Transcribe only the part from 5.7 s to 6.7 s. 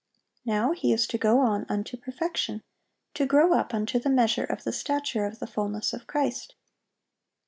of Christ."